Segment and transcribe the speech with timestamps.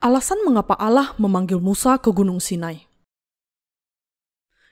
[0.00, 2.88] Alasan mengapa Allah memanggil Musa ke Gunung Sinai.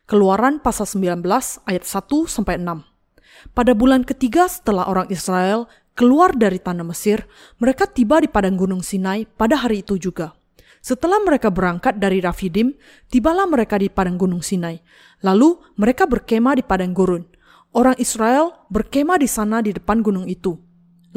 [0.09, 1.21] Keluaran pasal 19
[1.69, 3.53] ayat 1 sampai 6.
[3.53, 7.29] Pada bulan ketiga setelah orang Israel keluar dari tanah Mesir,
[7.61, 10.33] mereka tiba di padang Gunung Sinai pada hari itu juga.
[10.81, 12.73] Setelah mereka berangkat dari Rafidim,
[13.13, 14.81] tibalah mereka di padang Gunung Sinai.
[15.21, 17.29] Lalu mereka berkemah di padang gurun.
[17.77, 20.68] Orang Israel berkemah di sana di depan gunung itu.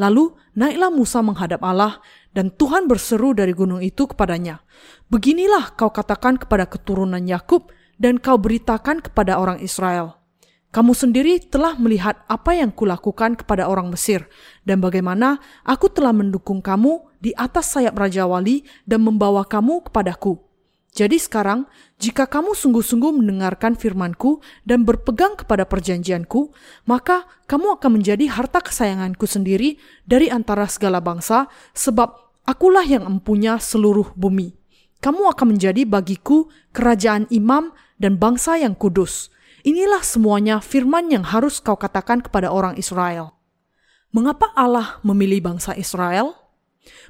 [0.02, 2.02] Lalu naiklah Musa menghadap Allah
[2.34, 4.66] dan Tuhan berseru dari gunung itu kepadanya,
[5.06, 7.70] Beginilah kau katakan kepada keturunan Yakub
[8.02, 10.18] dan kau beritakan kepada orang Israel.
[10.72, 14.24] Kamu sendiri telah melihat apa yang kulakukan kepada orang Mesir,
[14.64, 15.36] dan bagaimana
[15.68, 20.40] aku telah mendukung kamu di atas sayap Raja Wali dan membawa kamu kepadaku.
[20.92, 21.64] Jadi sekarang,
[21.96, 26.52] jika kamu sungguh-sungguh mendengarkan firmanku dan berpegang kepada perjanjianku,
[26.84, 33.54] maka kamu akan menjadi harta kesayanganku sendiri dari antara segala bangsa, sebab Akulah yang empunya
[33.62, 34.58] seluruh bumi.
[34.98, 37.70] Kamu akan menjadi bagiku kerajaan imam
[38.02, 39.30] dan bangsa yang kudus.
[39.62, 43.38] Inilah semuanya firman yang harus kau katakan kepada orang Israel.
[44.10, 46.34] Mengapa Allah memilih bangsa Israel?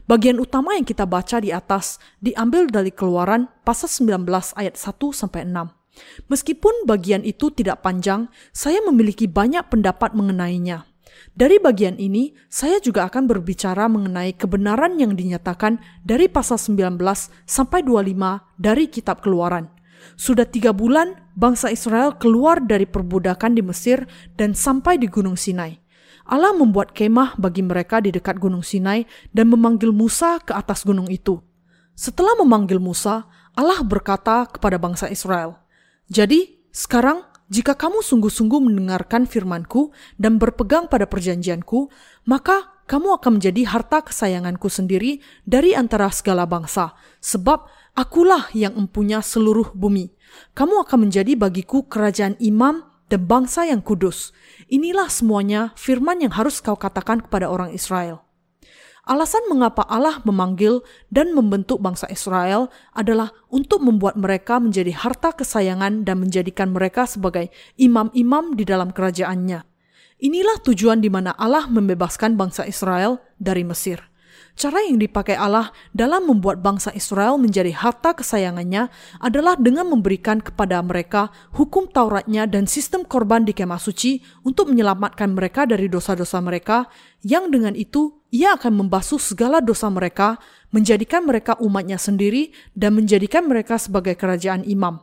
[0.05, 4.29] Bagian utama yang kita baca di atas diambil dari Keluaran pasal 19
[4.59, 5.73] ayat 1 sampai 6.
[6.29, 10.89] Meskipun bagian itu tidak panjang, saya memiliki banyak pendapat mengenainya.
[11.33, 16.97] Dari bagian ini, saya juga akan berbicara mengenai kebenaran yang dinyatakan dari pasal 19
[17.45, 19.69] sampai 25 dari kitab keluaran.
[20.19, 25.82] Sudah tiga bulan bangsa Israel keluar dari perbudakan di Mesir dan sampai di Gunung Sinai.
[26.27, 31.11] Allah membuat kemah bagi mereka di dekat Gunung Sinai dan memanggil Musa ke atas gunung
[31.11, 31.43] itu.
[31.93, 35.61] Setelah memanggil Musa, Allah berkata kepada bangsa Israel,
[36.09, 41.93] "Jadi, sekarang jika kamu sungguh-sungguh mendengarkan firmanku dan berpegang pada perjanjianku,
[42.25, 49.21] maka kamu akan menjadi harta kesayanganku sendiri dari antara segala bangsa, sebab akulah yang empunya
[49.21, 50.13] seluruh bumi.
[50.57, 54.33] Kamu akan menjadi bagiku kerajaan imam dan bangsa yang kudus.
[54.73, 58.25] Inilah semuanya firman yang harus kau katakan kepada orang Israel.
[59.03, 60.81] Alasan mengapa Allah memanggil
[61.11, 67.51] dan membentuk bangsa Israel adalah untuk membuat mereka menjadi harta kesayangan dan menjadikan mereka sebagai
[67.77, 69.67] imam-imam di dalam kerajaannya.
[70.23, 74.12] Inilah tujuan di mana Allah membebaskan bangsa Israel dari Mesir.
[74.53, 80.77] Cara yang dipakai Allah dalam membuat bangsa Israel menjadi harta kesayangannya adalah dengan memberikan kepada
[80.85, 86.85] mereka hukum Tauratnya dan sistem korban di kemah suci untuk menyelamatkan mereka dari dosa-dosa mereka,
[87.25, 90.37] yang dengan itu ia akan membasuh segala dosa mereka,
[90.69, 95.01] menjadikan mereka umatnya sendiri, dan menjadikan mereka sebagai kerajaan imam.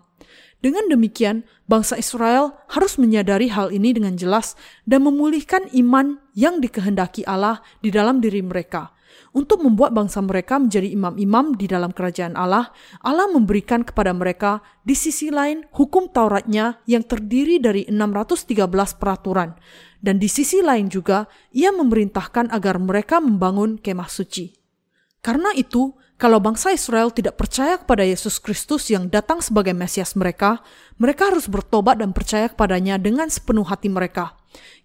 [0.62, 4.54] Dengan demikian, bangsa Israel harus menyadari hal ini dengan jelas
[4.86, 8.94] dan memulihkan iman yang dikehendaki Allah di dalam diri mereka–
[9.32, 12.74] untuk membuat bangsa mereka menjadi imam-imam di dalam kerajaan Allah,
[13.06, 19.54] Allah memberikan kepada mereka di sisi lain hukum Tauratnya yang terdiri dari 613 peraturan.
[20.00, 24.56] Dan di sisi lain juga, ia memerintahkan agar mereka membangun kemah suci.
[25.20, 30.64] Karena itu, kalau bangsa Israel tidak percaya kepada Yesus Kristus yang datang sebagai Mesias mereka,
[30.96, 34.39] mereka harus bertobat dan percaya kepadanya dengan sepenuh hati mereka.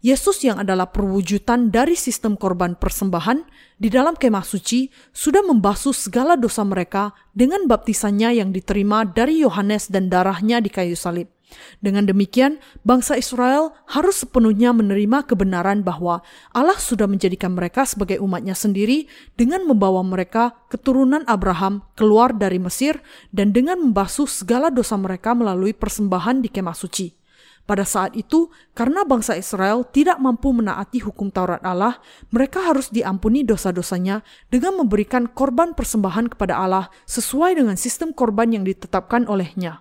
[0.04, 3.40] Yesus yang adalah perwujudan dari sistem korban persembahan
[3.80, 9.88] di dalam kemah suci sudah membasuh segala dosa mereka dengan baptisannya yang diterima dari Yohanes
[9.88, 11.32] dan darahnya di kayu salib.
[11.80, 16.20] Dengan demikian, bangsa Israel harus sepenuhnya menerima kebenaran bahwa
[16.50, 19.06] Allah sudah menjadikan mereka sebagai umatnya sendiri
[19.38, 22.98] dengan membawa mereka keturunan Abraham keluar dari Mesir
[23.30, 27.23] dan dengan membasuh segala dosa mereka melalui persembahan di kemah suci.
[27.64, 31.96] Pada saat itu, karena bangsa Israel tidak mampu menaati hukum Taurat Allah,
[32.28, 34.20] mereka harus diampuni dosa-dosanya
[34.52, 39.80] dengan memberikan korban persembahan kepada Allah sesuai dengan sistem korban yang ditetapkan olehnya.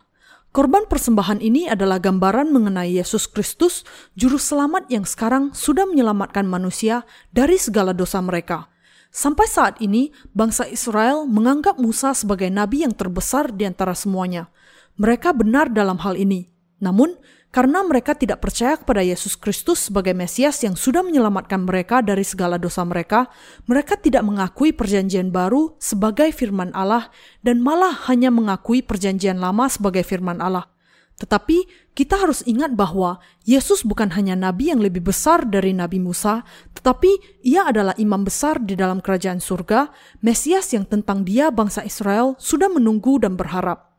[0.56, 3.84] Korban persembahan ini adalah gambaran mengenai Yesus Kristus,
[4.16, 7.04] juru selamat yang sekarang sudah menyelamatkan manusia
[7.36, 8.72] dari segala dosa mereka.
[9.10, 14.48] Sampai saat ini, bangsa Israel menganggap Musa sebagai nabi yang terbesar di antara semuanya.
[14.96, 16.54] Mereka benar dalam hal ini.
[16.78, 17.18] Namun,
[17.54, 22.58] karena mereka tidak percaya kepada Yesus Kristus sebagai Mesias yang sudah menyelamatkan mereka dari segala
[22.58, 23.30] dosa mereka,
[23.70, 27.14] mereka tidak mengakui Perjanjian Baru sebagai firman Allah
[27.46, 30.66] dan malah hanya mengakui Perjanjian Lama sebagai firman Allah.
[31.14, 36.42] Tetapi kita harus ingat bahwa Yesus bukan hanya nabi yang lebih besar dari Nabi Musa,
[36.74, 39.94] tetapi ia adalah imam besar di dalam kerajaan surga,
[40.26, 43.93] Mesias yang tentang dia bangsa Israel sudah menunggu dan berharap.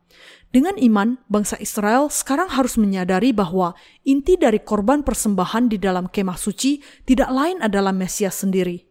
[0.55, 3.75] Dengan iman, bangsa Israel sekarang harus menyadari bahwa
[4.07, 8.87] inti dari korban persembahan di dalam kemah suci tidak lain adalah Mesias sendiri.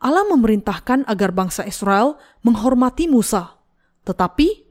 [0.00, 3.60] Allah memerintahkan agar bangsa Israel menghormati Musa.
[4.08, 4.64] Tetapi,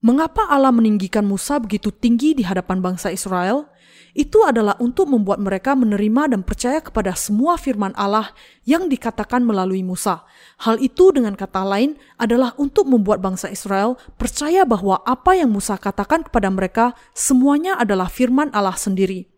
[0.00, 3.68] mengapa Allah meninggikan Musa begitu tinggi di hadapan bangsa Israel?
[4.12, 8.36] Itu adalah untuk membuat mereka menerima dan percaya kepada semua firman Allah
[8.68, 10.28] yang dikatakan melalui Musa.
[10.60, 15.80] Hal itu dengan kata lain adalah untuk membuat bangsa Israel percaya bahwa apa yang Musa
[15.80, 19.32] katakan kepada mereka semuanya adalah firman Allah sendiri.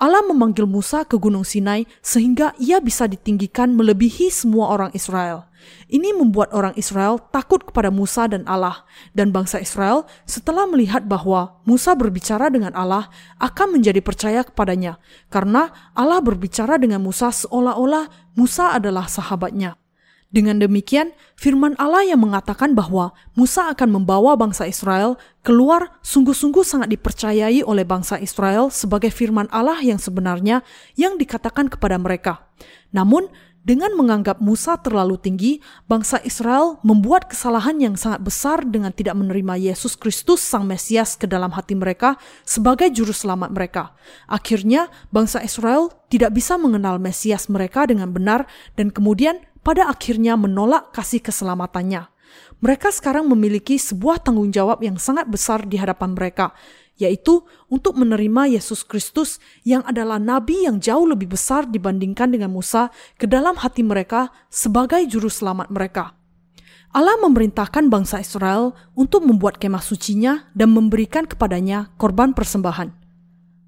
[0.00, 5.49] Allah memanggil Musa ke Gunung Sinai sehingga ia bisa ditinggikan melebihi semua orang Israel.
[5.90, 8.86] Ini membuat orang Israel takut kepada Musa dan Allah,
[9.16, 13.10] dan bangsa Israel setelah melihat bahwa Musa berbicara dengan Allah
[13.42, 15.00] akan menjadi percaya kepadanya,
[15.32, 18.08] karena Allah berbicara dengan Musa seolah-olah
[18.38, 19.80] Musa adalah sahabatnya.
[20.30, 26.94] Dengan demikian, firman Allah yang mengatakan bahwa Musa akan membawa bangsa Israel keluar sungguh-sungguh sangat
[26.94, 30.62] dipercayai oleh bangsa Israel sebagai firman Allah yang sebenarnya
[30.94, 32.46] yang dikatakan kepada mereka.
[32.94, 33.26] Namun,
[33.60, 39.60] dengan menganggap Musa terlalu tinggi, bangsa Israel membuat kesalahan yang sangat besar dengan tidak menerima
[39.60, 42.16] Yesus Kristus Sang Mesias ke dalam hati mereka
[42.48, 43.92] sebagai juru selamat mereka.
[44.24, 48.48] Akhirnya, bangsa Israel tidak bisa mengenal Mesias mereka dengan benar
[48.80, 52.08] dan kemudian pada akhirnya menolak kasih keselamatannya.
[52.60, 56.52] Mereka sekarang memiliki sebuah tanggung jawab yang sangat besar di hadapan mereka,
[57.00, 57.40] yaitu
[57.72, 63.24] untuk menerima Yesus Kristus yang adalah nabi yang jauh lebih besar dibandingkan dengan Musa ke
[63.24, 66.12] dalam hati mereka sebagai juru selamat mereka.
[66.90, 72.90] Allah memerintahkan bangsa Israel untuk membuat kemah sucinya dan memberikan kepadanya korban persembahan.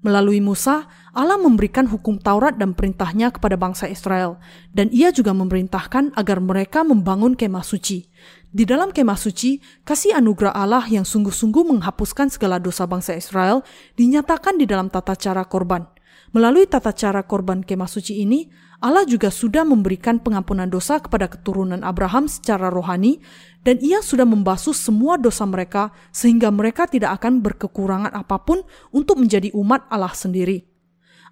[0.03, 0.83] Melalui Musa,
[1.13, 4.41] Allah memberikan hukum Taurat dan perintahnya kepada bangsa Israel,
[4.73, 8.09] dan ia juga memerintahkan agar mereka membangun kemah suci.
[8.49, 13.61] Di dalam kemah suci, kasih anugerah Allah yang sungguh-sungguh menghapuskan segala dosa bangsa Israel
[13.93, 15.85] dinyatakan di dalam tata cara korban.
[16.33, 18.49] Melalui tata cara korban kemah suci ini,
[18.81, 23.21] Allah juga sudah memberikan pengampunan dosa kepada keturunan Abraham secara rohani
[23.61, 29.21] dan ia sudah membasuh semua dosa mereka sehingga mereka tidak akan berkekurangan apa pun untuk
[29.21, 30.72] menjadi umat Allah sendiri.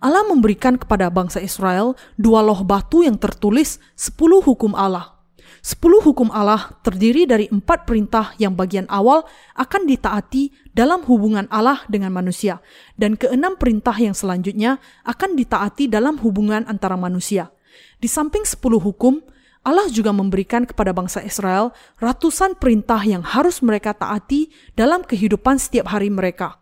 [0.01, 5.21] Allah memberikan kepada bangsa Israel dua loh batu yang tertulis sepuluh hukum Allah.
[5.61, 11.85] Sepuluh hukum Allah terdiri dari empat perintah yang bagian awal akan ditaati dalam hubungan Allah
[11.85, 12.65] dengan manusia,
[12.97, 17.53] dan keenam perintah yang selanjutnya akan ditaati dalam hubungan antara manusia.
[18.01, 19.21] Di samping sepuluh hukum,
[19.61, 25.93] Allah juga memberikan kepada bangsa Israel ratusan perintah yang harus mereka taati dalam kehidupan setiap
[25.93, 26.57] hari mereka.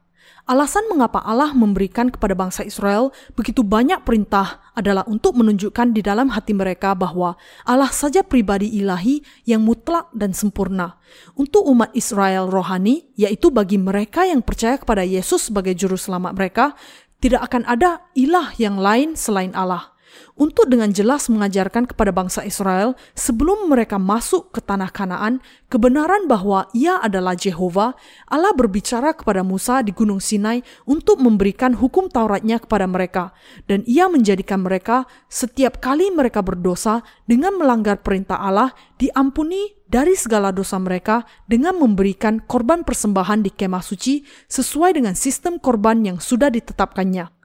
[0.50, 6.34] Alasan mengapa Allah memberikan kepada bangsa Israel begitu banyak perintah adalah untuk menunjukkan di dalam
[6.34, 7.38] hati mereka bahwa
[7.70, 10.98] Allah saja pribadi ilahi yang mutlak dan sempurna.
[11.38, 16.74] Untuk umat Israel rohani, yaitu bagi mereka yang percaya kepada Yesus sebagai juru selamat mereka,
[17.22, 19.94] tidak akan ada ilah yang lain selain Allah
[20.40, 26.72] untuk dengan jelas mengajarkan kepada bangsa Israel sebelum mereka masuk ke tanah Kanaan kebenaran bahwa
[26.72, 28.00] Ia adalah Jehova,
[28.32, 33.36] Allah berbicara kepada Musa di Gunung Sinai untuk memberikan hukum Tauratnya kepada mereka,
[33.68, 40.56] dan Ia menjadikan mereka setiap kali mereka berdosa dengan melanggar perintah Allah diampuni dari segala
[40.56, 46.54] dosa mereka dengan memberikan korban persembahan di kemah suci sesuai dengan sistem korban yang sudah
[46.54, 47.39] ditetapkannya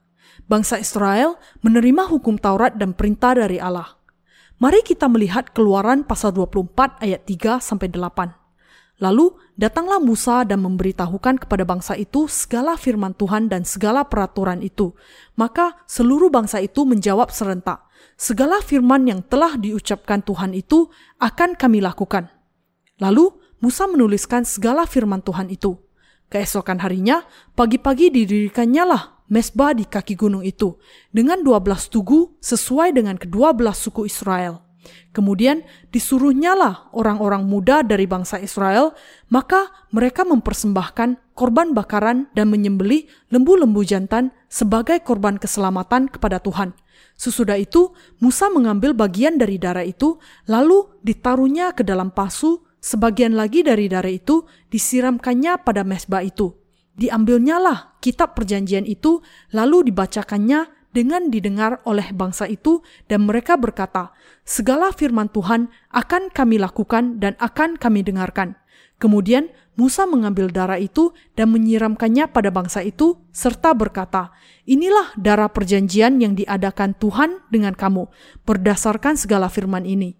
[0.46, 3.98] bangsa Israel menerima hukum Taurat dan perintah dari Allah.
[4.62, 8.44] Mari kita melihat keluaran pasal 24 ayat 3 sampai 8.
[9.02, 14.94] Lalu datanglah Musa dan memberitahukan kepada bangsa itu segala firman Tuhan dan segala peraturan itu.
[15.34, 17.82] Maka seluruh bangsa itu menjawab serentak,
[18.14, 20.86] segala firman yang telah diucapkan Tuhan itu
[21.18, 22.30] akan kami lakukan.
[23.02, 25.74] Lalu Musa menuliskan segala firman Tuhan itu.
[26.30, 27.26] Keesokan harinya,
[27.58, 30.76] pagi-pagi didirikannya lah mesbah di kaki gunung itu
[31.08, 34.64] dengan dua belas tugu sesuai dengan kedua belas suku Israel.
[35.16, 35.64] Kemudian
[35.94, 38.92] disuruhnyalah orang-orang muda dari bangsa Israel,
[39.32, 46.76] maka mereka mempersembahkan korban bakaran dan menyembelih lembu-lembu jantan sebagai korban keselamatan kepada Tuhan.
[47.16, 50.18] Sesudah itu, Musa mengambil bagian dari darah itu,
[50.50, 56.63] lalu ditaruhnya ke dalam pasu, sebagian lagi dari darah itu disiramkannya pada mesbah itu
[56.98, 64.14] diambilnyalah kitab perjanjian itu lalu dibacakannya dengan didengar oleh bangsa itu dan mereka berkata,
[64.46, 68.54] segala firman Tuhan akan kami lakukan dan akan kami dengarkan.
[69.02, 74.30] Kemudian Musa mengambil darah itu dan menyiramkannya pada bangsa itu serta berkata,
[74.70, 78.06] inilah darah perjanjian yang diadakan Tuhan dengan kamu
[78.46, 80.14] berdasarkan segala firman ini.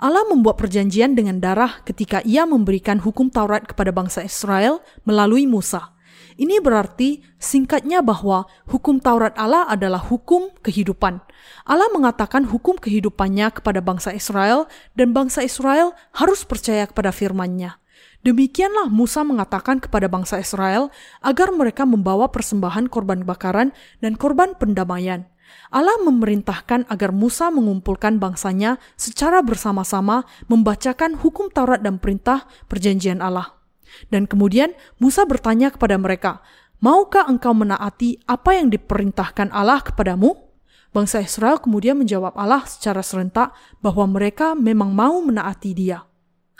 [0.00, 5.93] Allah membuat perjanjian dengan darah ketika ia memberikan hukum Taurat kepada bangsa Israel melalui Musa.
[6.34, 11.22] Ini berarti singkatnya bahwa hukum Taurat Allah adalah hukum kehidupan.
[11.62, 14.66] Allah mengatakan hukum kehidupannya kepada bangsa Israel
[14.98, 17.78] dan bangsa Israel harus percaya kepada firman-Nya.
[18.26, 20.90] Demikianlah Musa mengatakan kepada bangsa Israel
[21.22, 23.70] agar mereka membawa persembahan korban bakaran
[24.02, 25.30] dan korban pendamaian.
[25.70, 33.63] Allah memerintahkan agar Musa mengumpulkan bangsanya secara bersama-sama membacakan hukum Taurat dan perintah perjanjian Allah.
[34.08, 36.40] Dan kemudian Musa bertanya kepada mereka,
[36.84, 40.36] Maukah engkau menaati apa yang diperintahkan Allah kepadamu?
[40.92, 46.06] Bangsa Israel kemudian menjawab Allah secara serentak bahwa mereka memang mau menaati dia.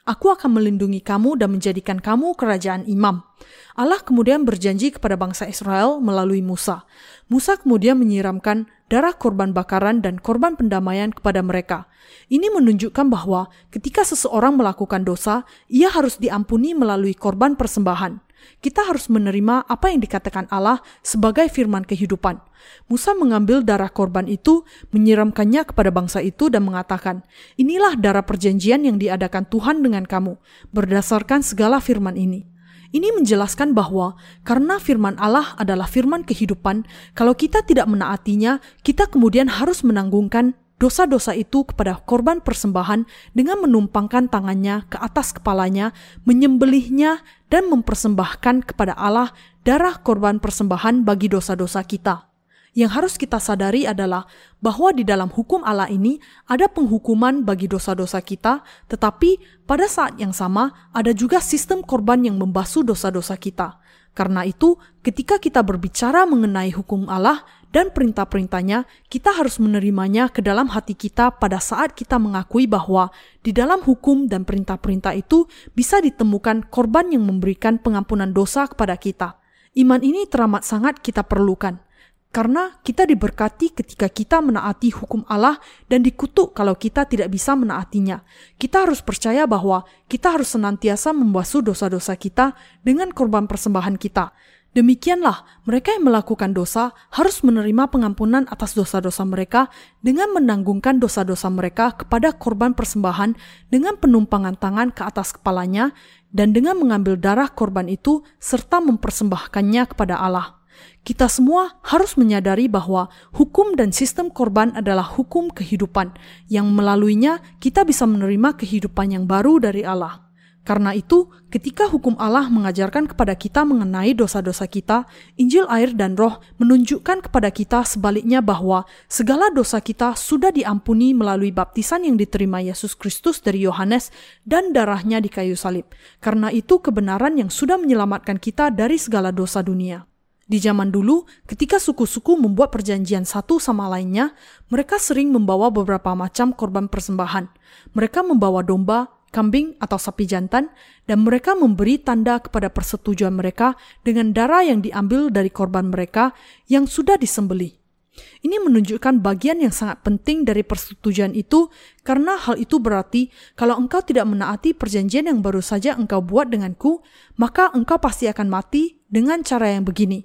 [0.04, 3.24] Aku akan melindungi kamu dan menjadikan kamu kerajaan imam.
[3.72, 6.84] Allah kemudian berjanji kepada bangsa Israel melalui Musa.
[7.32, 11.88] Musa kemudian menyiramkan darah korban bakaran dan korban pendamaian kepada mereka.
[12.28, 18.23] Ini menunjukkan bahwa ketika seseorang melakukan dosa, ia harus diampuni melalui korban persembahan
[18.64, 22.40] kita harus menerima apa yang dikatakan Allah sebagai firman kehidupan.
[22.88, 27.22] Musa mengambil darah korban itu, menyiramkannya kepada bangsa itu dan mengatakan,
[27.60, 30.40] Inilah darah perjanjian yang diadakan Tuhan dengan kamu,
[30.72, 32.48] berdasarkan segala firman ini.
[32.94, 34.14] Ini menjelaskan bahwa
[34.46, 36.86] karena firman Allah adalah firman kehidupan,
[37.18, 44.26] kalau kita tidak menaatinya, kita kemudian harus menanggungkan dosa-dosa itu kepada korban persembahan dengan menumpangkan
[44.26, 45.94] tangannya ke atas kepalanya,
[46.26, 49.30] menyembelihnya, dan mempersembahkan kepada Allah
[49.62, 52.34] darah korban persembahan bagi dosa-dosa kita.
[52.74, 54.26] Yang harus kita sadari adalah
[54.58, 56.18] bahwa di dalam hukum Allah ini
[56.50, 62.34] ada penghukuman bagi dosa-dosa kita, tetapi pada saat yang sama ada juga sistem korban yang
[62.34, 63.78] membasuh dosa-dosa kita.
[64.10, 64.74] Karena itu,
[65.06, 71.34] ketika kita berbicara mengenai hukum Allah, dan perintah-perintahnya, kita harus menerimanya ke dalam hati kita
[71.42, 73.10] pada saat kita mengakui bahwa
[73.42, 79.42] di dalam hukum dan perintah-perintah itu bisa ditemukan korban yang memberikan pengampunan dosa kepada kita.
[79.74, 81.82] Iman ini teramat sangat kita perlukan.
[82.30, 85.58] Karena kita diberkati ketika kita menaati hukum Allah
[85.90, 88.22] dan dikutuk kalau kita tidak bisa menaatinya.
[88.58, 94.34] Kita harus percaya bahwa kita harus senantiasa membasuh dosa-dosa kita dengan korban persembahan kita
[94.74, 99.70] Demikianlah, mereka yang melakukan dosa harus menerima pengampunan atas dosa-dosa mereka
[100.02, 103.38] dengan menanggungkan dosa-dosa mereka kepada korban persembahan
[103.70, 105.94] dengan penumpangan tangan ke atas kepalanya
[106.34, 110.58] dan dengan mengambil darah korban itu serta mempersembahkannya kepada Allah.
[111.06, 116.18] Kita semua harus menyadari bahwa hukum dan sistem korban adalah hukum kehidupan
[116.50, 120.23] yang melaluinya kita bisa menerima kehidupan yang baru dari Allah.
[120.64, 125.04] Karena itu, ketika hukum Allah mengajarkan kepada kita mengenai dosa-dosa kita,
[125.36, 131.52] Injil air dan roh menunjukkan kepada kita sebaliknya bahwa segala dosa kita sudah diampuni melalui
[131.52, 134.08] baptisan yang diterima Yesus Kristus dari Yohanes
[134.48, 135.92] dan darahnya di kayu salib.
[136.24, 140.08] Karena itu kebenaran yang sudah menyelamatkan kita dari segala dosa dunia.
[140.44, 144.36] Di zaman dulu, ketika suku-suku membuat perjanjian satu sama lainnya,
[144.68, 147.48] mereka sering membawa beberapa macam korban persembahan.
[147.96, 150.70] Mereka membawa domba, kambing atau sapi jantan,
[151.10, 153.74] dan mereka memberi tanda kepada persetujuan mereka
[154.06, 156.30] dengan darah yang diambil dari korban mereka
[156.70, 157.82] yang sudah disembeli.
[158.14, 161.66] Ini menunjukkan bagian yang sangat penting dari persetujuan itu,
[162.06, 167.02] karena hal itu berarti kalau engkau tidak menaati perjanjian yang baru saja engkau buat denganku,
[167.34, 170.22] maka engkau pasti akan mati dengan cara yang begini.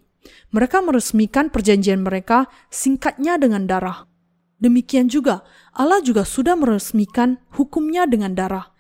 [0.54, 4.06] Mereka meresmikan perjanjian mereka singkatnya dengan darah.
[4.60, 8.76] Demikian juga, Allah juga sudah meresmikan hukumnya dengan darah.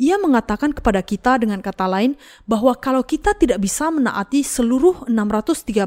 [0.00, 2.16] Ia mengatakan kepada kita dengan kata lain
[2.48, 5.84] bahwa kalau kita tidak bisa menaati seluruh 613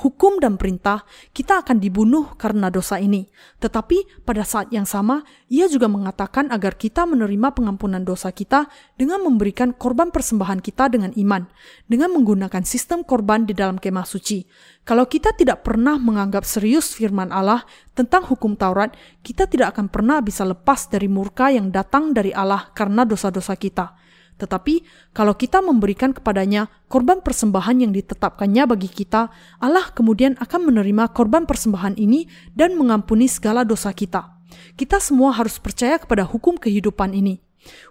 [0.00, 1.04] hukum dan perintah,
[1.36, 3.28] kita akan dibunuh karena dosa ini.
[3.60, 5.20] Tetapi pada saat yang sama,
[5.52, 11.12] ia juga mengatakan agar kita menerima pengampunan dosa kita dengan memberikan korban persembahan kita dengan
[11.12, 11.44] iman,
[11.84, 14.48] dengan menggunakan sistem korban di dalam kemah suci.
[14.82, 17.62] Kalau kita tidak pernah menganggap serius firman Allah
[17.94, 18.90] tentang hukum Taurat,
[19.22, 23.98] kita tidak akan pernah bisa lepas dari murka yang datang dari Allah karena dosa-dosa kita.
[24.38, 24.82] Tetapi
[25.14, 29.30] kalau kita memberikan kepadanya korban persembahan yang ditetapkannya bagi kita,
[29.62, 34.42] Allah kemudian akan menerima korban persembahan ini dan mengampuni segala dosa kita.
[34.74, 37.38] Kita semua harus percaya kepada hukum kehidupan ini.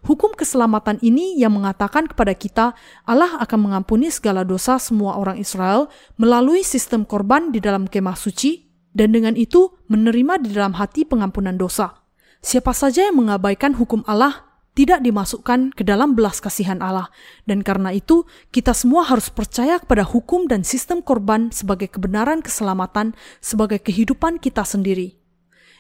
[0.04, 2.76] Hukum keselamatan ini yang mengatakan kepada kita
[3.08, 5.88] Allah akan mengampuni segala dosa semua orang Israel
[6.20, 11.56] melalui sistem korban di dalam kemah suci dan dengan itu menerima di dalam hati pengampunan
[11.56, 12.04] dosa.
[12.44, 17.12] Siapa saja yang mengabaikan hukum Allah tidak dimasukkan ke dalam belas kasihan Allah.
[17.44, 18.24] Dan karena itu,
[18.56, 23.12] kita semua harus percaya kepada hukum dan sistem korban sebagai kebenaran keselamatan,
[23.44, 25.20] sebagai kehidupan kita sendiri.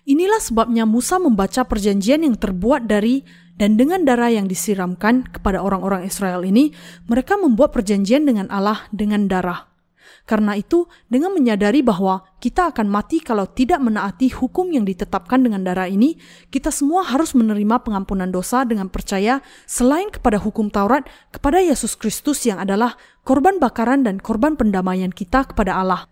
[0.03, 3.21] Inilah sebabnya Musa membaca perjanjian yang terbuat dari
[3.55, 6.73] dan dengan darah yang disiramkan kepada orang-orang Israel ini,
[7.05, 9.70] mereka membuat perjanjian dengan Allah dengan darah.
[10.31, 15.59] Karena itu, dengan menyadari bahwa kita akan mati kalau tidak menaati hukum yang ditetapkan dengan
[15.67, 16.15] darah ini,
[16.47, 21.03] kita semua harus menerima pengampunan dosa dengan percaya selain kepada hukum Taurat,
[21.35, 22.95] kepada Yesus Kristus yang adalah
[23.27, 26.07] korban bakaran dan korban pendamaian kita kepada Allah.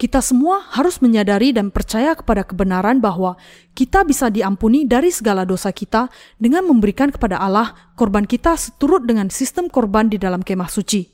[0.00, 3.36] Kita semua harus menyadari dan percaya kepada kebenaran bahwa
[3.76, 6.08] kita bisa diampuni dari segala dosa kita
[6.40, 11.04] dengan memberikan kepada Allah korban kita seturut dengan sistem korban di dalam kemah suci.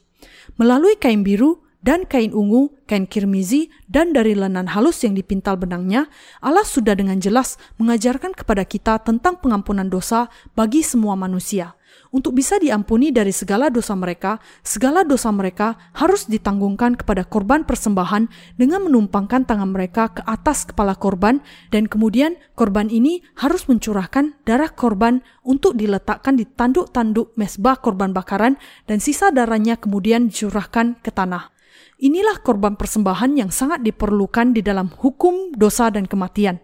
[0.54, 6.08] Melalui kain biru dan kain ungu, kain kirmizi, dan dari lenan halus yang dipintal benangnya,
[6.40, 11.76] Allah sudah dengan jelas mengajarkan kepada kita tentang pengampunan dosa bagi semua manusia.
[12.14, 18.30] Untuk bisa diampuni dari segala dosa mereka, segala dosa mereka harus ditanggungkan kepada korban persembahan
[18.54, 21.42] dengan menumpangkan tangan mereka ke atas kepala korban
[21.74, 28.62] dan kemudian korban ini harus mencurahkan darah korban untuk diletakkan di tanduk-tanduk mesbah korban bakaran
[28.86, 31.53] dan sisa darahnya kemudian dicurahkan ke tanah.
[32.02, 36.58] Inilah korban persembahan yang sangat diperlukan di dalam hukum dosa dan kematian.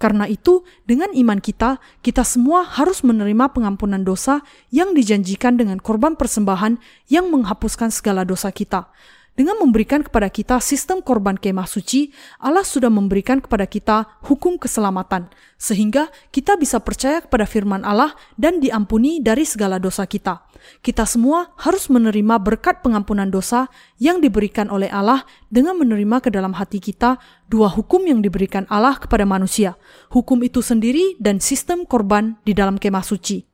[0.00, 4.40] Karena itu, dengan iman kita, kita semua harus menerima pengampunan dosa
[4.72, 8.90] yang dijanjikan dengan korban persembahan yang menghapuskan segala dosa kita.
[9.38, 12.10] Dengan memberikan kepada kita sistem korban kemah suci,
[12.42, 18.58] Allah sudah memberikan kepada kita hukum keselamatan, sehingga kita bisa percaya kepada firman Allah dan
[18.58, 20.44] diampuni dari segala dosa kita.
[20.84, 26.52] Kita semua harus menerima berkat pengampunan dosa yang diberikan oleh Allah dengan menerima ke dalam
[26.58, 27.16] hati kita
[27.48, 29.78] dua hukum yang diberikan Allah kepada manusia,
[30.12, 33.46] hukum itu sendiri dan sistem korban di dalam kemah suci.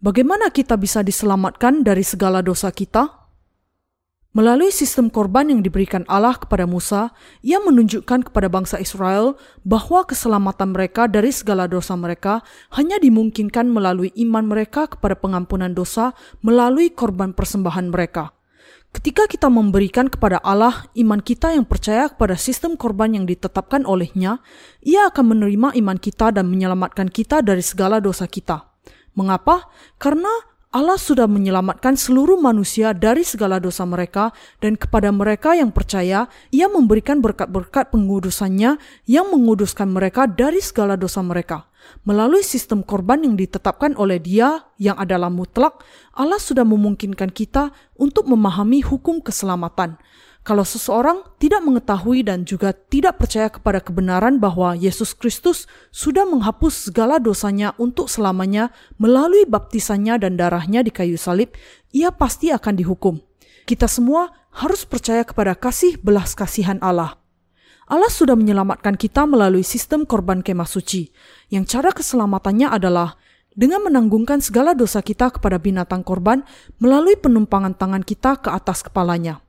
[0.00, 3.19] Bagaimana kita bisa diselamatkan dari segala dosa kita?
[4.30, 7.10] Melalui sistem korban yang diberikan Allah kepada Musa,
[7.42, 9.34] ia menunjukkan kepada bangsa Israel
[9.66, 12.46] bahwa keselamatan mereka dari segala dosa mereka
[12.78, 16.14] hanya dimungkinkan melalui iman mereka kepada pengampunan dosa
[16.46, 18.30] melalui korban persembahan mereka.
[18.94, 24.38] Ketika kita memberikan kepada Allah iman kita yang percaya kepada sistem korban yang ditetapkan olehnya,
[24.78, 28.62] ia akan menerima iman kita dan menyelamatkan kita dari segala dosa kita.
[29.18, 29.66] Mengapa?
[29.98, 30.30] Karena
[30.70, 34.30] Allah sudah menyelamatkan seluruh manusia dari segala dosa mereka
[34.62, 41.26] dan kepada mereka yang percaya, ia memberikan berkat-berkat pengudusannya yang menguduskan mereka dari segala dosa
[41.26, 41.66] mereka.
[42.06, 45.82] Melalui sistem korban yang ditetapkan oleh dia yang adalah mutlak,
[46.14, 49.98] Allah sudah memungkinkan kita untuk memahami hukum keselamatan.
[50.40, 56.88] Kalau seseorang tidak mengetahui dan juga tidak percaya kepada kebenaran bahwa Yesus Kristus sudah menghapus
[56.88, 61.52] segala dosanya untuk selamanya melalui baptisannya dan darahnya di kayu salib,
[61.92, 63.20] ia pasti akan dihukum.
[63.68, 67.20] Kita semua harus percaya kepada kasih belas kasihan Allah.
[67.90, 71.12] Allah sudah menyelamatkan kita melalui sistem korban kemah suci,
[71.52, 73.20] yang cara keselamatannya adalah
[73.52, 76.46] dengan menanggungkan segala dosa kita kepada binatang korban
[76.80, 79.42] melalui penumpangan tangan kita ke atas kepalanya.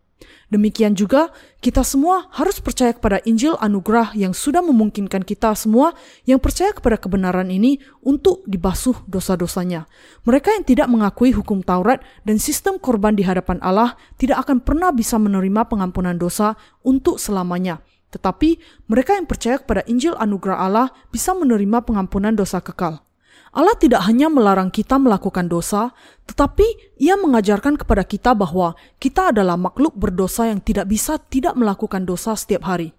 [0.51, 1.31] Demikian juga,
[1.63, 5.93] kita semua harus percaya kepada Injil anugerah yang sudah memungkinkan kita semua
[6.27, 9.87] yang percaya kepada kebenaran ini untuk dibasuh dosa-dosanya.
[10.27, 14.89] Mereka yang tidak mengakui hukum Taurat dan sistem korban di hadapan Allah tidak akan pernah
[14.89, 17.79] bisa menerima pengampunan dosa untuk selamanya.
[18.11, 18.59] Tetapi
[18.91, 23.10] mereka yang percaya kepada Injil anugerah Allah bisa menerima pengampunan dosa kekal.
[23.51, 25.91] Allah tidak hanya melarang kita melakukan dosa,
[26.23, 32.07] tetapi Ia mengajarkan kepada kita bahwa kita adalah makhluk berdosa yang tidak bisa tidak melakukan
[32.07, 32.95] dosa setiap hari.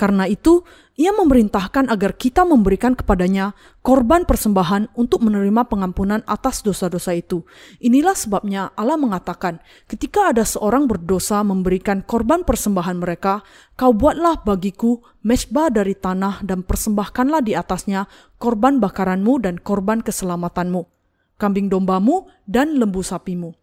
[0.00, 0.64] Karena itu,
[0.96, 3.52] ia memerintahkan agar kita memberikan kepadanya
[3.84, 7.44] korban persembahan untuk menerima pengampunan atas dosa-dosa itu.
[7.84, 13.44] Inilah sebabnya Allah mengatakan, ketika ada seorang berdosa memberikan korban persembahan mereka,
[13.76, 18.08] kau buatlah bagiku mesbah dari tanah dan persembahkanlah di atasnya
[18.40, 20.88] korban bakaranmu dan korban keselamatanmu,
[21.36, 23.59] kambing dombamu dan lembu sapimu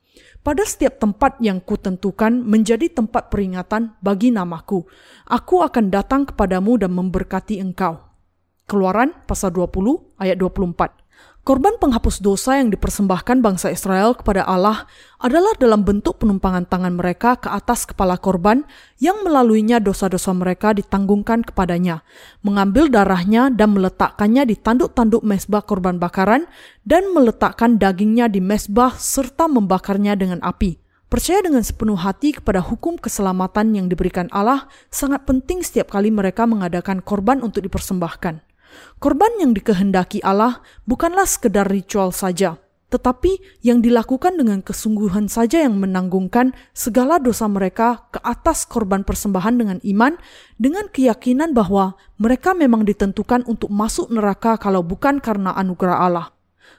[0.48, 4.88] pada setiap tempat yang kutentukan menjadi tempat peringatan bagi namaku.
[5.28, 8.00] Aku akan datang kepadamu dan memberkati engkau.
[8.64, 11.07] Keluaran pasal 20 ayat 24.
[11.48, 14.84] Korban penghapus dosa yang dipersembahkan bangsa Israel kepada Allah
[15.16, 18.68] adalah dalam bentuk penumpangan tangan mereka ke atas kepala korban
[19.00, 22.04] yang melaluinya dosa-dosa mereka ditanggungkan kepadanya,
[22.44, 26.52] mengambil darahnya dan meletakkannya di tanduk-tanduk mesbah korban bakaran
[26.84, 30.76] dan meletakkan dagingnya di mesbah serta membakarnya dengan api.
[31.08, 36.44] Percaya dengan sepenuh hati kepada hukum keselamatan yang diberikan Allah sangat penting setiap kali mereka
[36.44, 38.47] mengadakan korban untuk dipersembahkan.
[38.98, 45.76] Korban yang dikehendaki Allah bukanlah sekedar ritual saja, tetapi yang dilakukan dengan kesungguhan saja yang
[45.76, 50.16] menanggungkan segala dosa mereka ke atas korban persembahan dengan iman,
[50.56, 56.28] dengan keyakinan bahwa mereka memang ditentukan untuk masuk neraka kalau bukan karena anugerah Allah.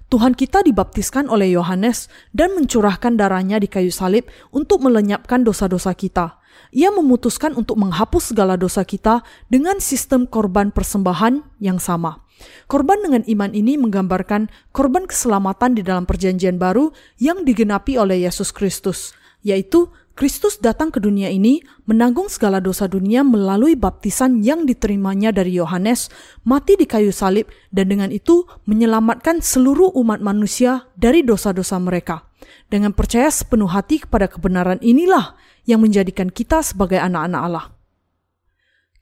[0.08, 6.38] Tuhan kita dibaptiskan oleh Yohanes dan mencurahkan darahnya di kayu salib untuk melenyapkan dosa-dosa kita.
[6.74, 12.22] Ia memutuskan untuk menghapus segala dosa kita dengan sistem korban persembahan yang sama.
[12.70, 18.54] Korban dengan iman ini menggambarkan korban keselamatan di dalam Perjanjian Baru yang digenapi oleh Yesus
[18.54, 25.30] Kristus, yaitu Kristus datang ke dunia ini menanggung segala dosa dunia melalui baptisan yang diterimanya
[25.30, 26.10] dari Yohanes,
[26.42, 32.27] mati di kayu salib, dan dengan itu menyelamatkan seluruh umat manusia dari dosa-dosa mereka.
[32.68, 35.34] Dengan percaya sepenuh hati kepada kebenaran inilah
[35.68, 37.66] yang menjadikan kita sebagai anak-anak Allah.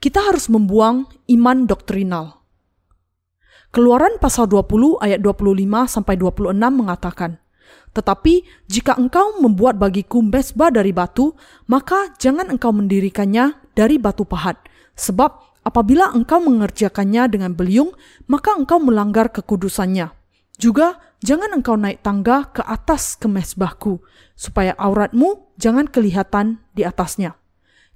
[0.03, 2.43] Kita harus membuang iman doktrinal.
[3.75, 7.37] Keluaran pasal 20 ayat 25 sampai 26 mengatakan,
[7.93, 11.33] tetapi jika engkau membuat bagiku mesbah dari batu,
[11.69, 14.61] maka jangan engkau mendirikannya dari batu pahat.
[14.97, 17.93] Sebab apabila engkau mengerjakannya dengan beliung,
[18.29, 20.13] maka engkau melanggar kekudusannya.
[20.57, 24.01] Juga jangan engkau naik tangga ke atas kemesbahku,
[24.33, 27.37] supaya auratmu jangan kelihatan di atasnya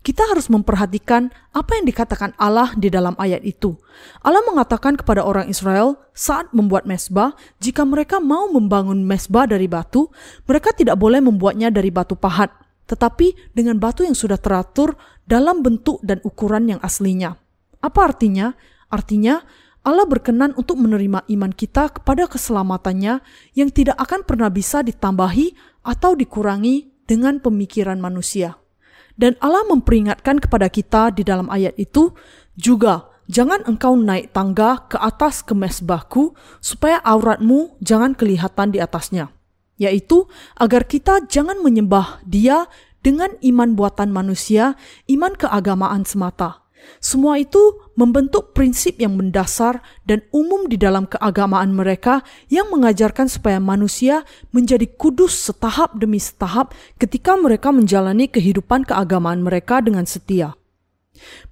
[0.00, 3.76] kita harus memperhatikan apa yang dikatakan Allah di dalam ayat itu.
[4.24, 10.08] Allah mengatakan kepada orang Israel saat membuat mesbah, jika mereka mau membangun mesbah dari batu,
[10.48, 12.48] mereka tidak boleh membuatnya dari batu pahat,
[12.88, 14.96] tetapi dengan batu yang sudah teratur
[15.28, 17.36] dalam bentuk dan ukuran yang aslinya.
[17.84, 18.56] Apa artinya?
[18.88, 19.44] Artinya,
[19.80, 23.24] Allah berkenan untuk menerima iman kita kepada keselamatannya
[23.56, 28.60] yang tidak akan pernah bisa ditambahi atau dikurangi dengan pemikiran manusia.
[29.16, 32.12] Dan Allah memperingatkan kepada kita di dalam ayat itu
[32.56, 39.32] juga jangan engkau naik tangga ke atas kemesbahku supaya auratmu jangan kelihatan di atasnya.
[39.80, 40.28] Yaitu
[40.60, 42.68] agar kita jangan menyembah dia
[43.00, 44.76] dengan iman buatan manusia,
[45.08, 46.68] iman keagamaan semata.
[47.00, 47.58] Semua itu
[47.96, 52.20] membentuk prinsip yang mendasar dan umum di dalam keagamaan mereka
[52.52, 59.80] yang mengajarkan supaya manusia menjadi kudus setahap demi setahap ketika mereka menjalani kehidupan keagamaan mereka
[59.80, 60.56] dengan setia.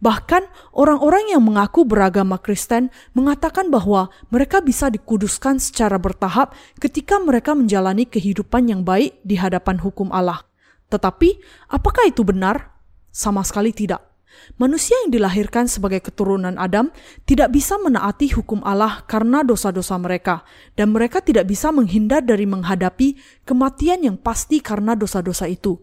[0.00, 7.52] Bahkan orang-orang yang mengaku beragama Kristen mengatakan bahwa mereka bisa dikuduskan secara bertahap ketika mereka
[7.52, 10.40] menjalani kehidupan yang baik di hadapan hukum Allah.
[10.88, 11.36] Tetapi,
[11.68, 12.80] apakah itu benar?
[13.12, 14.07] Sama sekali tidak.
[14.56, 16.90] Manusia yang dilahirkan sebagai keturunan Adam
[17.24, 20.42] tidak bisa menaati hukum Allah karena dosa-dosa mereka,
[20.74, 25.78] dan mereka tidak bisa menghindar dari menghadapi kematian yang pasti karena dosa-dosa itu.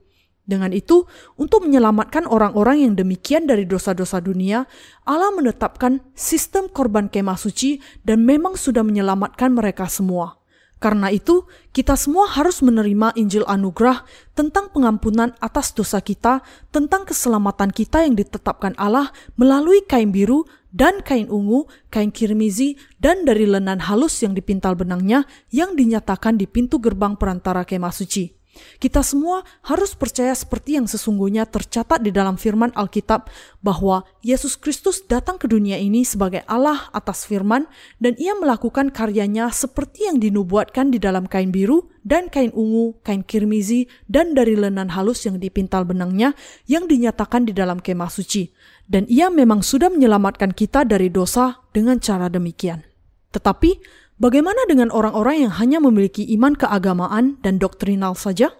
[0.45, 1.09] Dengan itu,
[1.41, 4.69] untuk menyelamatkan orang-orang yang demikian dari dosa-dosa dunia,
[5.01, 10.44] Allah menetapkan sistem korban kemah suci dan memang sudah menyelamatkan mereka semua.
[10.85, 14.05] Karena itu, kita semua harus menerima Injil anugerah
[14.37, 21.01] tentang pengampunan atas dosa kita, tentang keselamatan kita yang ditetapkan Allah melalui kain biru dan
[21.01, 26.77] kain ungu, kain kirmizi, dan dari lenan halus yang dipintal benangnya yang dinyatakan di pintu
[26.77, 28.44] gerbang perantara kemah suci.
[28.79, 33.27] Kita semua harus percaya seperti yang sesungguhnya tercatat di dalam firman Alkitab
[33.59, 37.67] bahwa Yesus Kristus datang ke dunia ini sebagai Allah atas firman
[37.99, 43.25] dan ia melakukan karyanya seperti yang dinubuatkan di dalam kain biru dan kain ungu, kain
[43.25, 46.37] kirmizi, dan dari lenan halus yang dipintal benangnya
[46.69, 48.53] yang dinyatakan di dalam kemah suci.
[48.85, 52.85] Dan ia memang sudah menyelamatkan kita dari dosa dengan cara demikian.
[53.33, 53.81] Tetapi
[54.15, 58.55] Bagaimana dengan orang-orang yang hanya memiliki iman keagamaan dan doktrinal saja?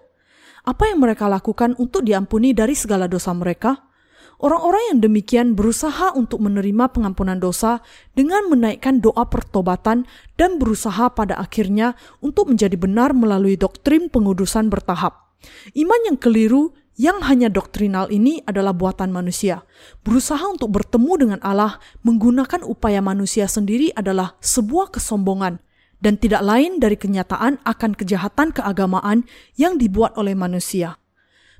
[0.68, 3.88] Apa yang mereka lakukan untuk diampuni dari segala dosa mereka?
[4.36, 7.80] Orang-orang yang demikian berusaha untuk menerima pengampunan dosa
[8.12, 10.04] dengan menaikkan doa pertobatan
[10.36, 15.40] dan berusaha pada akhirnya untuk menjadi benar melalui doktrin pengudusan bertahap.
[15.72, 19.62] Iman yang keliru yang hanya doktrinal ini adalah buatan manusia.
[20.00, 25.60] Berusaha untuk bertemu dengan Allah menggunakan upaya manusia sendiri adalah sebuah kesombongan
[26.00, 30.96] dan tidak lain dari kenyataan akan kejahatan keagamaan yang dibuat oleh manusia.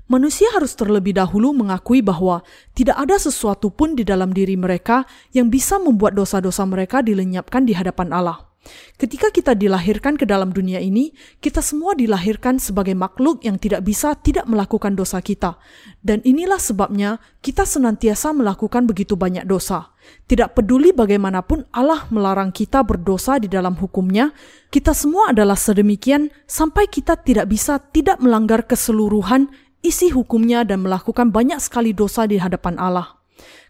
[0.07, 2.39] Manusia harus terlebih dahulu mengakui bahwa
[2.71, 5.03] tidak ada sesuatu pun di dalam diri mereka
[5.35, 8.46] yang bisa membuat dosa-dosa mereka dilenyapkan di hadapan Allah.
[8.95, 14.15] Ketika kita dilahirkan ke dalam dunia ini, kita semua dilahirkan sebagai makhluk yang tidak bisa
[14.15, 15.59] tidak melakukan dosa kita.
[15.99, 19.91] Dan inilah sebabnya kita senantiasa melakukan begitu banyak dosa.
[20.27, 24.31] Tidak peduli bagaimanapun Allah melarang kita berdosa di dalam hukumnya,
[24.71, 29.51] kita semua adalah sedemikian sampai kita tidak bisa tidak melanggar keseluruhan
[29.83, 33.16] isi hukumnya dan melakukan banyak sekali dosa di hadapan Allah.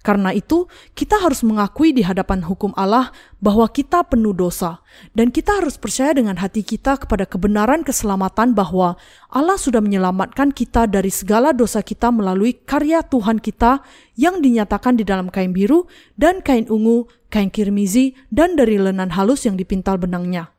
[0.02, 0.66] Karena itu,
[0.98, 4.82] kita harus mengakui di hadapan hukum Allah bahwa kita penuh dosa,
[5.14, 8.98] dan kita harus percaya dengan hati kita kepada kebenaran keselamatan bahwa
[9.30, 13.86] Allah sudah menyelamatkan kita dari segala dosa kita melalui karya Tuhan kita
[14.18, 15.86] yang dinyatakan di dalam kain biru
[16.18, 20.57] dan kain ungu, kain kirmizi, dan dari lenan halus yang dipintal benangnya.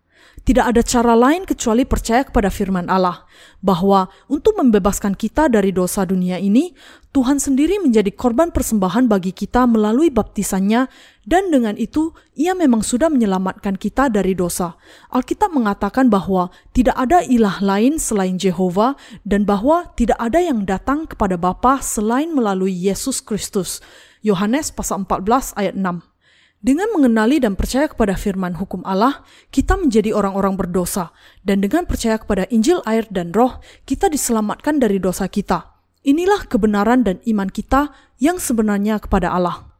[0.48, 3.28] Tidak ada cara lain kecuali percaya kepada firman Allah,
[3.60, 6.72] bahwa untuk membebaskan kita dari dosa dunia ini,
[7.12, 10.88] Tuhan sendiri menjadi korban persembahan bagi kita melalui baptisannya,
[11.28, 14.80] dan dengan itu ia memang sudah menyelamatkan kita dari dosa.
[15.12, 18.96] Alkitab mengatakan bahwa tidak ada ilah lain selain Jehova,
[19.28, 23.84] dan bahwa tidak ada yang datang kepada Bapa selain melalui Yesus Kristus.
[24.24, 26.17] Yohanes pasal 14 ayat 6.
[26.58, 29.22] Dengan mengenali dan percaya kepada firman hukum Allah,
[29.54, 31.14] kita menjadi orang-orang berdosa,
[31.46, 35.78] dan dengan percaya kepada Injil, air, dan Roh, kita diselamatkan dari dosa kita.
[36.02, 39.70] Inilah kebenaran dan iman kita yang sebenarnya kepada Allah.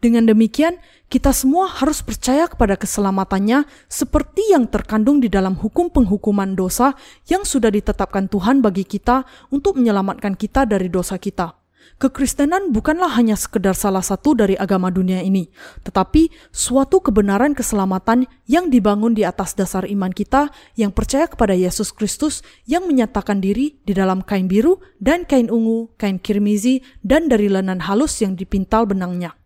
[0.00, 0.80] Dengan demikian,
[1.12, 6.96] kita semua harus percaya kepada keselamatannya seperti yang terkandung di dalam hukum penghukuman dosa
[7.28, 11.61] yang sudah ditetapkan Tuhan bagi kita untuk menyelamatkan kita dari dosa kita.
[12.02, 15.46] Kekristenan bukanlah hanya sekedar salah satu dari agama dunia ini,
[15.86, 21.94] tetapi suatu kebenaran keselamatan yang dibangun di atas dasar iman kita yang percaya kepada Yesus
[21.94, 27.46] Kristus yang menyatakan diri di dalam kain biru dan kain ungu, kain kirmizi, dan dari
[27.46, 29.38] lenan halus yang dipintal benangnya.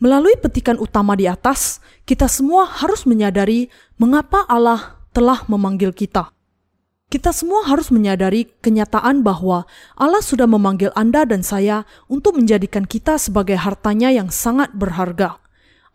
[0.00, 3.68] Melalui petikan utama di atas, kita semua harus menyadari
[4.00, 6.37] mengapa Allah telah memanggil kita.
[7.08, 9.64] Kita semua harus menyadari kenyataan bahwa
[9.96, 15.40] Allah sudah memanggil Anda dan saya untuk menjadikan kita sebagai hartanya yang sangat berharga.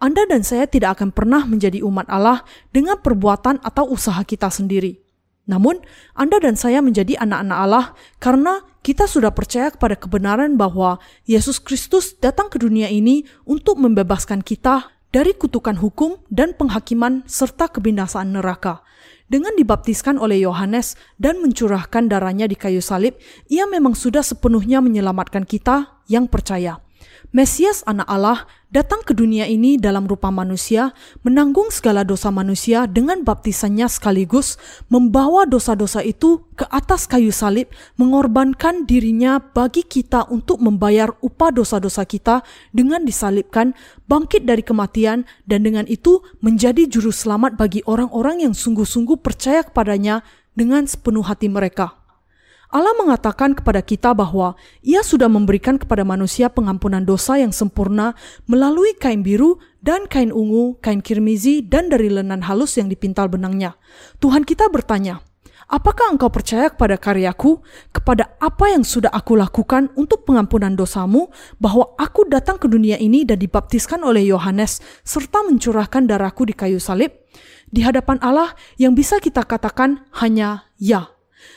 [0.02, 2.42] Anda dan saya tidak akan pernah menjadi umat Allah
[2.74, 5.06] dengan perbuatan atau usaha kita sendiri.
[5.46, 5.86] Namun,
[6.18, 7.86] Anda dan saya menjadi anak-anak Allah
[8.18, 10.98] karena kita sudah percaya kepada kebenaran bahwa
[11.30, 17.70] Yesus Kristus datang ke dunia ini untuk membebaskan kita dari kutukan hukum dan penghakiman serta
[17.70, 18.82] kebinasaan neraka.
[19.24, 23.16] Dengan dibaptiskan oleh Yohanes dan mencurahkan darahnya di kayu salib,
[23.48, 26.84] ia memang sudah sepenuhnya menyelamatkan kita yang percaya.
[27.34, 30.94] Mesias anak Allah datang ke dunia ini dalam rupa manusia,
[31.26, 38.86] menanggung segala dosa manusia dengan baptisannya sekaligus membawa dosa-dosa itu ke atas kayu salib, mengorbankan
[38.86, 43.74] dirinya bagi kita untuk membayar upah dosa-dosa kita dengan disalibkan,
[44.06, 50.22] bangkit dari kematian, dan dengan itu menjadi juru selamat bagi orang-orang yang sungguh-sungguh percaya kepadanya
[50.54, 52.03] dengan sepenuh hati mereka.
[52.74, 58.18] Allah mengatakan kepada kita bahwa Ia sudah memberikan kepada manusia pengampunan dosa yang sempurna
[58.50, 63.78] melalui kain biru dan kain ungu, kain kirmizi, dan dari lenan halus yang dipintal benangnya.
[64.18, 65.22] Tuhan kita bertanya,
[65.70, 67.64] Apakah engkau percaya kepada karyaku,
[67.96, 73.24] kepada apa yang sudah aku lakukan untuk pengampunan dosamu, bahwa aku datang ke dunia ini
[73.24, 77.16] dan dibaptiskan oleh Yohanes, serta mencurahkan darahku di kayu salib?
[77.74, 81.14] Di hadapan Allah yang bisa kita katakan hanya ya.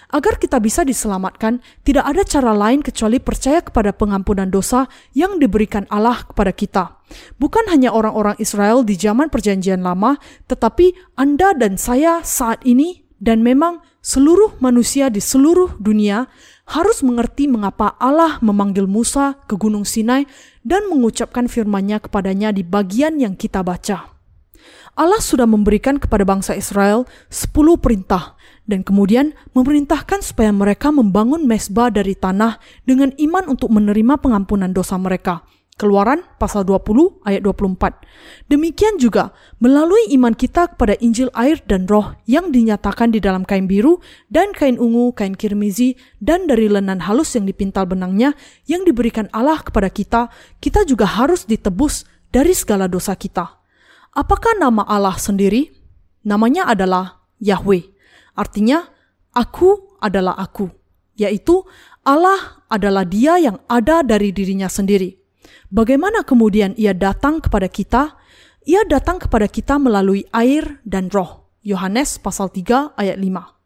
[0.06, 5.82] Agar kita bisa diselamatkan, tidak ada cara lain kecuali percaya kepada pengampunan dosa yang diberikan
[5.90, 6.84] Allah kepada kita.
[7.42, 10.14] Bukan hanya orang-orang Israel di zaman Perjanjian Lama,
[10.46, 16.30] tetapi Anda dan saya saat ini, dan memang seluruh manusia di seluruh dunia
[16.70, 20.28] harus mengerti mengapa Allah memanggil Musa ke Gunung Sinai
[20.62, 24.14] dan mengucapkan firman-Nya kepadanya di bagian yang kita baca.
[24.96, 28.35] Allah sudah memberikan kepada bangsa Israel sepuluh perintah
[28.66, 34.98] dan kemudian memerintahkan supaya mereka membangun mesbah dari tanah dengan iman untuk menerima pengampunan dosa
[34.98, 35.46] mereka.
[35.76, 38.48] Keluaran pasal 20 ayat 24.
[38.48, 43.68] Demikian juga melalui iman kita kepada Injil air dan roh yang dinyatakan di dalam kain
[43.68, 44.00] biru
[44.32, 48.32] dan kain ungu, kain kirmizi, dan dari lenan halus yang dipintal benangnya
[48.64, 50.32] yang diberikan Allah kepada kita,
[50.64, 53.60] kita juga harus ditebus dari segala dosa kita.
[54.16, 55.76] Apakah nama Allah sendiri?
[56.24, 57.95] Namanya adalah Yahweh.
[58.36, 58.84] Artinya,
[59.32, 60.68] aku adalah aku.
[61.16, 61.64] Yaitu
[62.04, 65.16] Allah adalah dia yang ada dari dirinya sendiri.
[65.72, 68.14] Bagaimana kemudian ia datang kepada kita?
[68.68, 71.50] Ia datang kepada kita melalui air dan roh.
[71.66, 73.56] Yohanes pasal 3 ayat 5.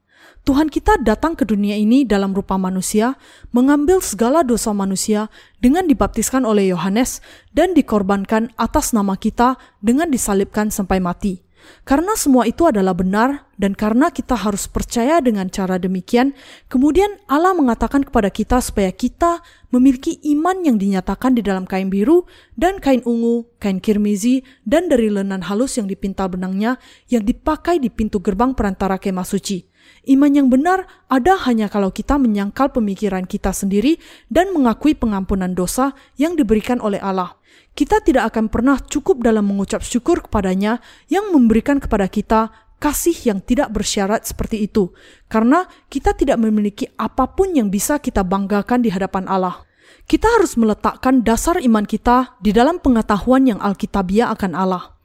[0.41, 3.21] Tuhan kita datang ke dunia ini dalam rupa manusia,
[3.53, 5.29] mengambil segala dosa manusia
[5.61, 7.21] dengan dibaptiskan oleh Yohanes
[7.53, 11.45] dan dikorbankan atas nama kita dengan disalibkan sampai mati.
[11.87, 16.37] Karena semua itu adalah benar dan karena kita harus percaya dengan cara demikian,
[16.69, 22.27] kemudian Allah mengatakan kepada kita supaya kita memiliki iman yang dinyatakan di dalam kain biru
[22.59, 27.89] dan kain ungu, kain kirmizi, dan dari lenan halus yang dipintal benangnya yang dipakai di
[27.89, 29.70] pintu gerbang perantara kemah suci.
[30.09, 34.01] Iman yang benar ada hanya kalau kita menyangkal pemikiran kita sendiri
[34.33, 37.37] dan mengakui pengampunan dosa yang diberikan oleh Allah.
[37.77, 42.51] Kita tidak akan pernah cukup dalam mengucap syukur kepadanya yang memberikan kepada kita
[42.81, 44.91] kasih yang tidak bersyarat seperti itu,
[45.29, 49.69] karena kita tidak memiliki apa pun yang bisa kita banggakan di hadapan Allah.
[50.09, 54.97] Kita harus meletakkan dasar iman kita di dalam pengetahuan yang alkitabiah akan Allah.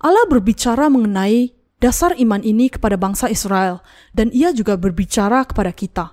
[0.00, 3.82] Allah berbicara mengenai dasar iman ini kepada bangsa Israel,
[4.14, 6.06] dan ia juga berbicara kepada kita.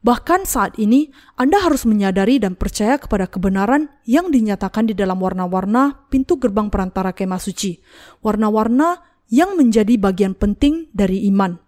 [0.00, 6.08] Bahkan saat ini, Anda harus menyadari dan percaya kepada kebenaran yang dinyatakan di dalam warna-warna
[6.08, 7.84] pintu gerbang perantara kemah suci.
[8.24, 11.60] Warna-warna yang menjadi bagian penting dari iman.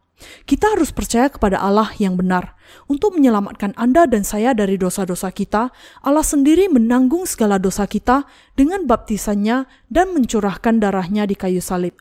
[0.46, 2.54] Kita harus percaya kepada Allah yang benar.
[2.86, 8.24] Untuk menyelamatkan Anda dan saya dari dosa-dosa kita, Allah sendiri menanggung segala dosa kita
[8.54, 11.98] dengan baptisannya dan mencurahkan darahnya di kayu salib.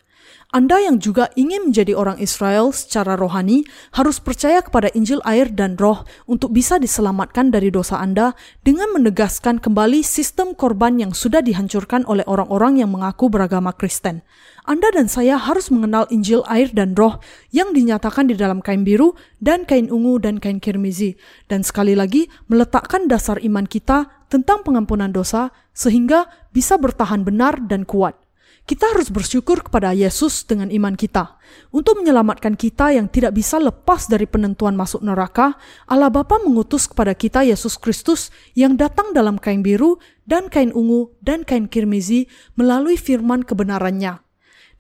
[0.52, 3.64] Anda yang juga ingin menjadi orang Israel secara rohani
[3.96, 9.64] harus percaya kepada Injil air dan roh untuk bisa diselamatkan dari dosa Anda dengan menegaskan
[9.64, 14.28] kembali sistem korban yang sudah dihancurkan oleh orang-orang yang mengaku beragama Kristen.
[14.68, 17.18] Anda dan saya harus mengenal Injil air dan roh
[17.50, 21.18] yang dinyatakan di dalam kain biru dan kain ungu dan kain kirmizi.
[21.50, 27.90] Dan sekali lagi meletakkan dasar iman kita tentang pengampunan dosa sehingga bisa bertahan benar dan
[27.90, 28.21] kuat.
[28.66, 31.36] Kita harus bersyukur kepada Yesus dengan iman kita.
[31.76, 37.12] Untuk menyelamatkan kita yang tidak bisa lepas dari penentuan masuk neraka, Allah Bapa mengutus kepada
[37.12, 42.96] kita Yesus Kristus yang datang dalam kain biru dan kain ungu dan kain kirmizi melalui
[42.96, 44.31] firman kebenarannya.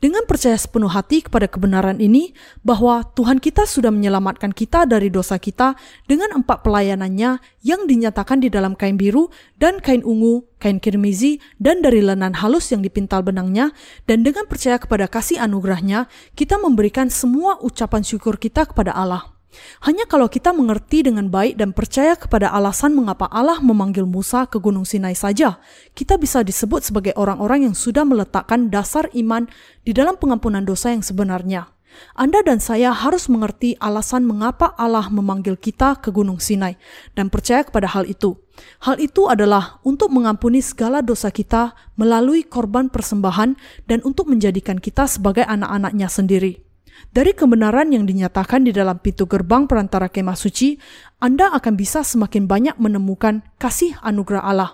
[0.02, 2.34] Dengan percaya sepenuh hati kepada kebenaran ini,
[2.66, 5.78] bahwa Tuhan kita sudah menyelamatkan kita dari dosa kita
[6.10, 9.30] dengan empat pelayanannya yang dinyatakan di dalam kain biru
[9.62, 13.78] dan kain ungu, kain kirmizi, dan dari lenan halus yang dipintal benangnya,
[14.10, 19.41] dan dengan percaya kepada kasih anugerahnya, kita memberikan semua ucapan syukur kita kepada Allah.
[19.84, 24.58] Hanya kalau kita mengerti dengan baik dan percaya kepada alasan mengapa Allah memanggil Musa ke
[24.58, 25.60] Gunung Sinai saja,
[25.92, 29.48] kita bisa disebut sebagai orang-orang yang sudah meletakkan dasar iman
[29.84, 31.68] di dalam pengampunan dosa yang sebenarnya.
[32.16, 36.80] Anda dan saya harus mengerti alasan mengapa Allah memanggil kita ke Gunung Sinai
[37.16, 38.40] dan percaya kepada hal itu.
[38.84, 45.08] Hal itu adalah untuk mengampuni segala dosa kita melalui korban persembahan dan untuk menjadikan kita
[45.08, 46.71] sebagai anak-anaknya sendiri.
[47.12, 50.80] Dari kebenaran yang dinyatakan di dalam pintu gerbang perantara kemah suci,
[51.20, 54.72] Anda akan bisa semakin banyak menemukan kasih anugerah Allah.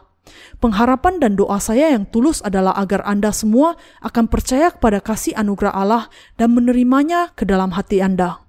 [0.60, 5.74] Pengharapan dan doa saya yang tulus adalah agar Anda semua akan percaya kepada kasih anugerah
[5.74, 6.04] Allah
[6.36, 8.47] dan menerimanya ke dalam hati Anda.